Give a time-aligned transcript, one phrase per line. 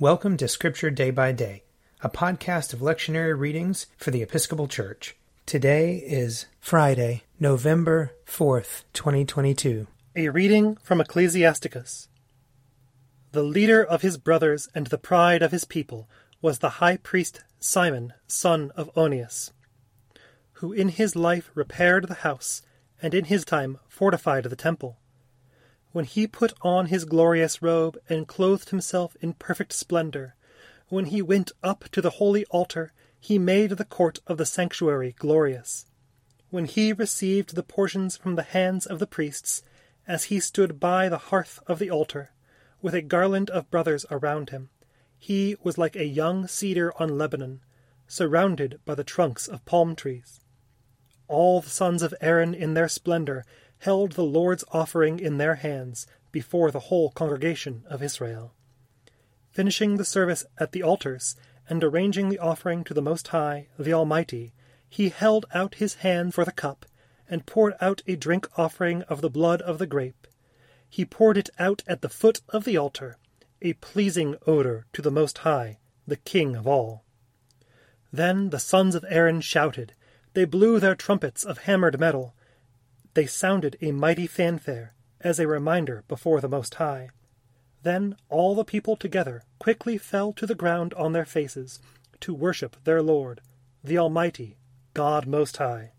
[0.00, 1.64] Welcome to Scripture Day by Day,
[2.02, 5.16] a podcast of lectionary readings for the Episcopal Church.
[5.44, 9.88] Today is Friday, November 4th, 2022.
[10.14, 12.08] A reading from Ecclesiasticus.
[13.32, 16.08] The leader of his brothers and the pride of his people
[16.40, 19.50] was the high priest Simon, son of Onias,
[20.52, 22.62] who in his life repaired the house,
[23.02, 25.00] and in his time fortified the temple
[25.98, 30.36] when he put on his glorious robe and clothed himself in perfect splendor,
[30.90, 35.16] when he went up to the holy altar, he made the court of the sanctuary
[35.18, 35.86] glorious.
[36.50, 39.60] When he received the portions from the hands of the priests,
[40.06, 42.30] as he stood by the hearth of the altar,
[42.80, 44.70] with a garland of brothers around him,
[45.18, 47.60] he was like a young cedar on Lebanon,
[48.06, 50.38] surrounded by the trunks of palm trees.
[51.26, 53.44] All the sons of Aaron in their splendor
[53.80, 58.52] held the Lord's offering in their hands before the whole congregation of Israel.
[59.50, 61.36] Finishing the service at the altars,
[61.68, 64.52] and arranging the offering to the Most High, the Almighty,
[64.88, 66.86] he held out his hand for the cup,
[67.28, 70.26] and poured out a drink offering of the blood of the grape.
[70.88, 73.18] He poured it out at the foot of the altar,
[73.60, 77.04] a pleasing odor to the Most High, the King of all.
[78.10, 79.92] Then the sons of Aaron shouted.
[80.32, 82.34] They blew their trumpets of hammered metal,
[83.14, 87.10] they sounded a mighty fanfare, as a reminder before the Most High.
[87.82, 91.80] Then all the people together quickly fell to the ground on their faces
[92.20, 93.40] to worship their Lord,
[93.82, 94.56] the Almighty,
[94.94, 95.92] God Most High.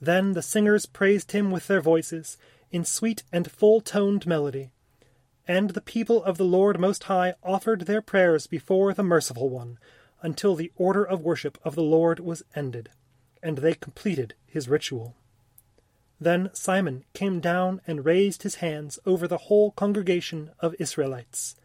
[0.00, 2.36] Then the singers praised him with their voices,
[2.70, 4.72] in sweet and full toned melody.
[5.46, 9.78] And the people of the Lord Most High offered their prayers before the Merciful One,
[10.22, 12.90] until the order of worship of the Lord was ended,
[13.42, 15.16] and they completed his ritual.
[16.22, 21.56] Then Simon came down and raised his hands over the whole congregation of Israelites,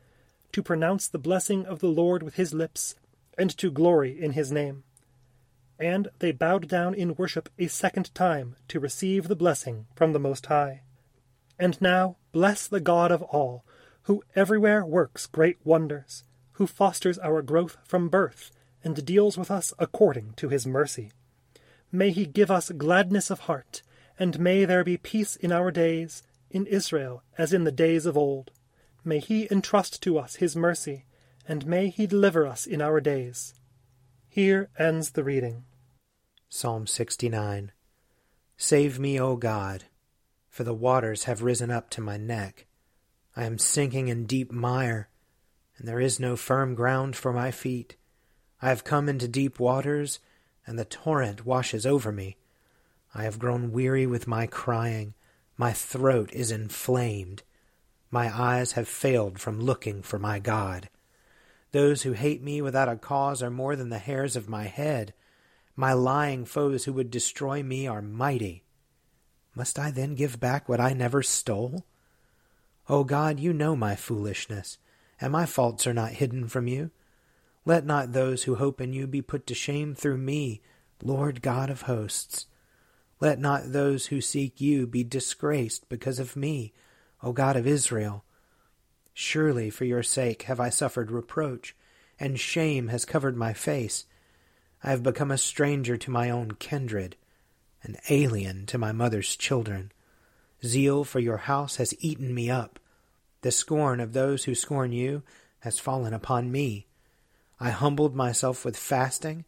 [0.51, 2.95] to pronounce the blessing of the Lord with his lips,
[3.37, 4.83] and to glory in his name.
[5.77, 10.19] And they bowed down in worship a second time to receive the blessing from the
[10.19, 10.81] Most High.
[11.59, 13.63] And now bless the God of all,
[14.03, 18.49] who everywhere works great wonders, who fosters our growth from birth,
[18.83, 21.11] and deals with us according to his mercy.
[21.91, 23.83] May he give us gladness of heart
[24.19, 28.17] and may there be peace in our days, in Israel as in the days of
[28.17, 28.51] old.
[29.03, 31.05] May he entrust to us his mercy,
[31.47, 33.53] and may he deliver us in our days.
[34.27, 35.63] Here ends the reading.
[36.49, 37.71] Psalm 69
[38.57, 39.85] Save me, O God,
[40.49, 42.65] for the waters have risen up to my neck.
[43.35, 45.09] I am sinking in deep mire,
[45.77, 47.95] and there is no firm ground for my feet.
[48.61, 50.19] I have come into deep waters,
[50.65, 52.37] and the torrent washes over me.
[53.17, 55.15] I have grown weary with my crying.
[55.57, 57.41] My throat is inflamed.
[58.11, 60.87] My eyes have failed from looking for my God.
[61.71, 65.15] Those who hate me without a cause are more than the hairs of my head.
[65.75, 68.61] My lying foes who would destroy me are mighty.
[69.55, 71.87] Must I then give back what I never stole?
[72.87, 74.77] O God, you know my foolishness,
[75.19, 76.91] and my faults are not hidden from you.
[77.65, 80.61] Let not those who hope in you be put to shame through me,
[81.01, 82.45] Lord God of hosts.
[83.19, 86.73] Let not those who seek you be disgraced because of me,
[87.23, 88.23] O God of Israel.
[89.13, 91.75] Surely for your sake have I suffered reproach,
[92.19, 94.05] and shame has covered my face.
[94.83, 97.15] I have become a stranger to my own kindred,
[97.81, 99.91] an alien to my mother's children.
[100.63, 102.79] Zeal for your house has eaten me up.
[103.41, 105.23] The scorn of those who scorn you
[105.61, 106.85] has fallen upon me.
[107.59, 109.45] I humbled myself with fasting,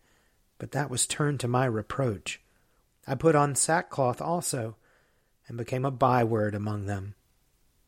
[0.57, 2.41] but that was turned to my reproach.
[3.07, 4.75] I put on sackcloth also,
[5.47, 7.15] and became a byword among them.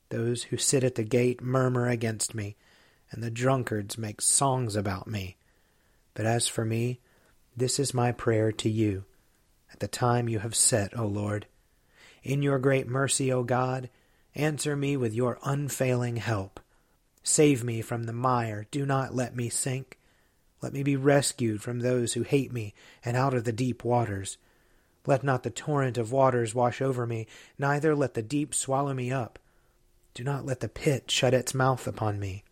[0.10, 2.56] Those who sit at the gate murmur against me,
[3.12, 5.38] and the drunkards make songs about me.
[6.14, 7.00] But as for me,
[7.56, 9.06] this is my prayer to you,
[9.72, 11.46] at the time you have set, O Lord.
[12.24, 13.90] In your great mercy, O God,
[14.36, 16.60] answer me with your unfailing help.
[17.24, 20.00] Save me from the mire, do not let me sink.
[20.62, 22.74] Let me be rescued from those who hate me,
[23.04, 24.38] and out of the deep waters.
[25.06, 27.28] Let not the torrent of waters wash over me,
[27.58, 29.40] neither let the deep swallow me up.
[30.14, 32.44] Do not let the pit shut its mouth upon me.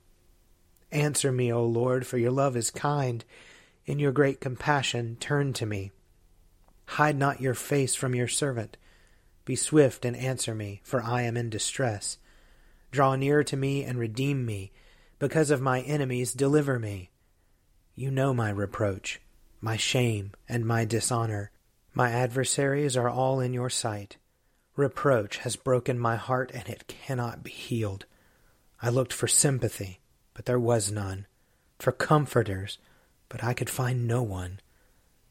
[0.91, 3.23] Answer me, O Lord, for your love is kind.
[3.85, 5.91] In your great compassion, turn to me.
[6.85, 8.77] Hide not your face from your servant.
[9.45, 12.17] Be swift and answer me, for I am in distress.
[12.91, 14.71] Draw near to me and redeem me.
[15.19, 17.11] Because of my enemies, deliver me.
[17.93, 19.19] You know my reproach,
[19.61, 21.51] my shame, and my dishonor.
[21.93, 24.17] My adversaries are all in your sight.
[24.75, 28.05] Reproach has broken my heart, and it cannot be healed.
[28.81, 29.99] I looked for sympathy,
[30.33, 31.25] but there was none.
[31.79, 32.77] for comforters,
[33.29, 34.59] but I could find no one.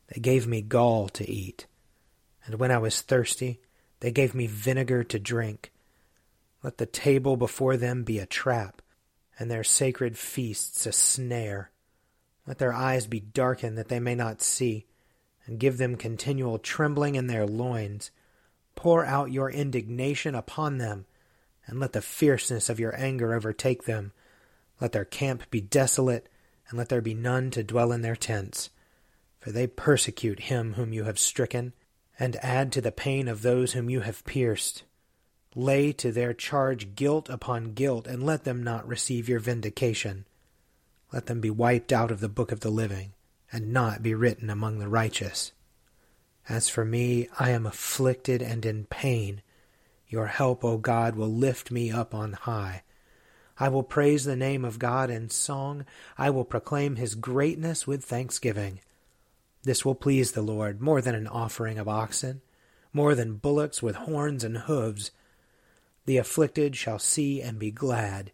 [0.08, 1.66] They gave me gall to eat,
[2.46, 3.60] and when I was thirsty,
[4.00, 5.72] they gave me vinegar to drink.
[6.62, 8.80] Let the table before them be a trap,
[9.38, 11.70] and their sacred feasts a snare.
[12.46, 14.86] Let their eyes be darkened that they may not see,
[15.48, 18.10] and give them continual trembling in their loins.
[18.76, 21.06] Pour out your indignation upon them,
[21.66, 24.12] and let the fierceness of your anger overtake them.
[24.78, 26.28] Let their camp be desolate,
[26.68, 28.68] and let there be none to dwell in their tents.
[29.40, 31.72] For they persecute him whom you have stricken,
[32.18, 34.82] and add to the pain of those whom you have pierced.
[35.54, 40.26] Lay to their charge guilt upon guilt, and let them not receive your vindication.
[41.10, 43.14] Let them be wiped out of the book of the living,
[43.52, 45.52] and not be written among the righteous.
[46.48, 49.42] As for me, I am afflicted and in pain.
[50.08, 52.82] Your help, O God, will lift me up on high.
[53.60, 55.84] I will praise the name of God in song.
[56.16, 58.80] I will proclaim his greatness with thanksgiving.
[59.64, 62.40] This will please the Lord more than an offering of oxen,
[62.92, 65.10] more than bullocks with horns and hoofs.
[66.06, 68.32] The afflicted shall see and be glad.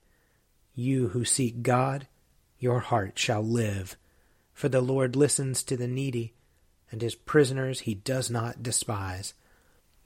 [0.75, 2.06] You who seek God,
[2.58, 3.96] your heart shall live.
[4.55, 6.33] For the Lord listens to the needy,
[6.91, 9.35] and his prisoners he does not despise.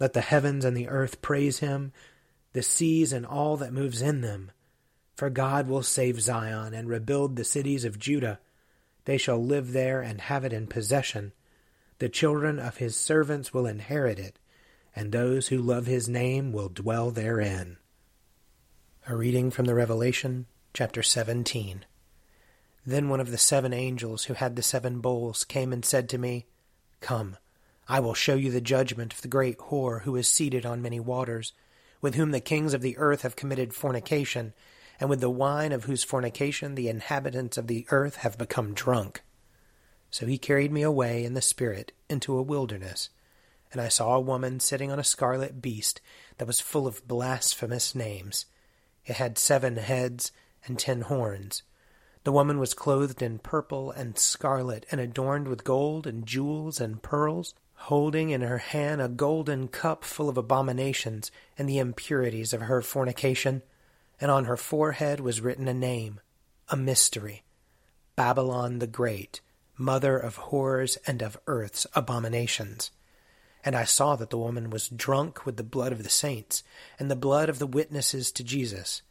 [0.01, 1.93] Let the heavens and the earth praise him,
[2.55, 4.51] the seas and all that moves in them.
[5.15, 8.41] For God will save Zion and rebuild the cities of Judah.
[9.05, 11.33] They shall live there and have it in possession.
[11.99, 14.39] The children of his servants will inherit it,
[14.95, 17.77] and those who love his name will dwell therein.
[19.07, 21.85] A reading from the Revelation, chapter 17.
[22.89, 26.17] Then one of the seven angels who had the seven bowls came and said to
[26.17, 26.47] me,
[27.01, 27.37] Come,
[27.87, 30.99] I will show you the judgment of the great whore who is seated on many
[30.99, 31.53] waters,
[32.01, 34.55] with whom the kings of the earth have committed fornication
[34.99, 39.23] and with the wine of whose fornication the inhabitants of the earth have become drunk.
[40.11, 43.11] So he carried me away in the Spirit into a wilderness,
[43.71, 46.01] and I saw a woman sitting on a scarlet beast
[46.39, 48.47] that was full of blasphemous names.
[49.05, 50.33] It had seven heads
[50.65, 51.65] and ten horns.
[52.25, 57.03] The woman was clothed in purple and scarlet, and adorned with gold and jewels and
[57.03, 62.63] pearls, holding in her hand a golden cup full of abominations and the impurities of
[62.63, 63.63] her fornication
[64.21, 66.21] and on her forehead was written a name,
[66.69, 67.43] a mystery
[68.17, 69.41] Babylon the Great,
[69.77, 72.91] mother of horrors and of earth's abominations.
[73.65, 76.65] And I saw that the woman was drunk with the blood of the saints
[76.99, 79.03] and the blood of the witnesses to Jesus.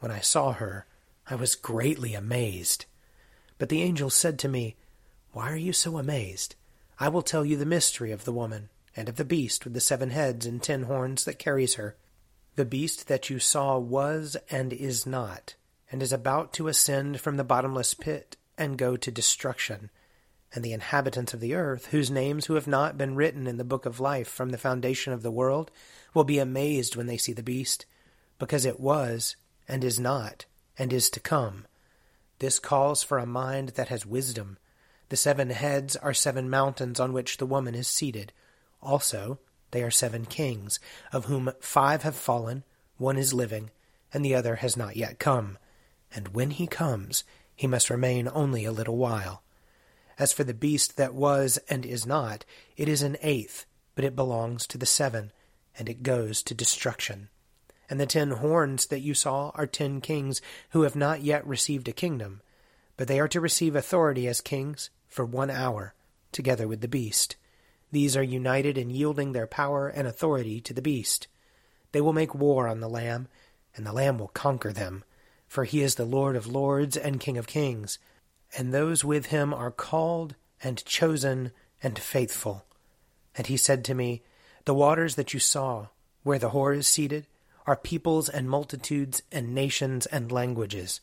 [0.00, 0.86] When I saw her,
[1.30, 2.86] I was greatly amazed.
[3.58, 4.76] But the angel said to me,
[5.32, 6.54] Why are you so amazed?
[6.98, 9.80] I will tell you the mystery of the woman, and of the beast with the
[9.80, 11.96] seven heads and ten horns that carries her.
[12.56, 15.54] The beast that you saw was and is not,
[15.92, 19.90] and is about to ascend from the bottomless pit and go to destruction.
[20.54, 23.64] And the inhabitants of the earth, whose names who have not been written in the
[23.64, 25.70] book of life from the foundation of the world,
[26.14, 27.84] will be amazed when they see the beast,
[28.38, 29.36] because it was,
[29.68, 30.46] and is not,
[30.78, 31.66] and is to come.
[32.38, 34.58] This calls for a mind that has wisdom.
[35.08, 38.32] The seven heads are seven mountains on which the woman is seated.
[38.80, 39.38] Also,
[39.70, 40.78] they are seven kings,
[41.12, 42.64] of whom five have fallen,
[42.96, 43.70] one is living,
[44.12, 45.58] and the other has not yet come.
[46.14, 47.24] And when he comes,
[47.54, 49.42] he must remain only a little while.
[50.18, 52.44] As for the beast that was and is not,
[52.76, 55.32] it is an eighth, but it belongs to the seven,
[55.78, 57.28] and it goes to destruction.
[57.90, 61.88] And the ten horns that you saw are ten kings who have not yet received
[61.88, 62.42] a kingdom,
[62.96, 65.94] but they are to receive authority as kings for one hour,
[66.32, 67.36] together with the beast.
[67.90, 71.26] These are united in yielding their power and authority to the beast.
[71.92, 73.28] They will make war on the Lamb,
[73.74, 75.04] and the Lamb will conquer them,
[75.46, 77.98] for he is the Lord of lords and King of kings,
[78.56, 81.52] and those with him are called and chosen
[81.82, 82.66] and faithful.
[83.34, 84.22] And he said to me,
[84.64, 85.88] The waters that you saw,
[86.22, 87.26] where the whore is seated,
[87.68, 91.00] are peoples and multitudes and nations and languages.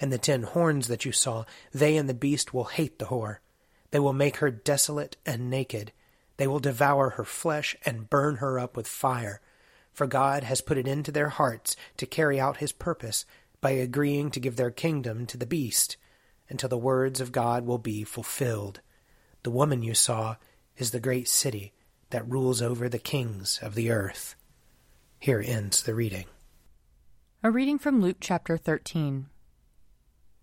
[0.00, 3.36] And the ten horns that you saw, they and the beast will hate the whore.
[3.92, 5.92] They will make her desolate and naked
[6.36, 9.40] they will devour her flesh and burn her up with fire.
[9.92, 13.24] For God has put it into their hearts to carry out his purpose
[13.60, 15.96] by agreeing to give their kingdom to the beast,
[16.48, 18.80] until the words of God will be fulfilled.
[19.42, 20.36] The woman you saw
[20.76, 21.72] is the great city
[22.10, 24.36] that rules over the kings of the earth.
[25.18, 26.26] Here ends the reading.
[27.42, 29.26] A reading from Luke chapter 13.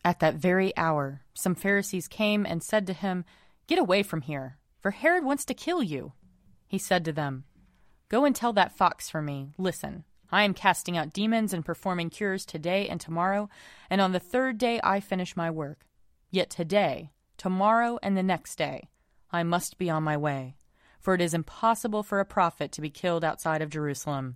[0.05, 3.25] At that very hour, some Pharisees came and said to him,
[3.67, 6.11] Get away from here for Herod wants to kill you.
[6.67, 7.45] He said to them,
[8.09, 12.09] Go and tell that fox for me, Listen, I am casting out demons and performing
[12.09, 13.49] cures today and tomorrow,
[13.89, 15.85] and on the third day I finish my work.
[16.31, 18.89] Yet today, tomorrow, and the next day,
[19.31, 20.57] I must be on my way,
[20.99, 24.35] for it is impossible for a prophet to be killed outside of Jerusalem.